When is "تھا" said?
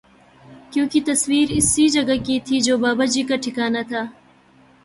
3.89-4.03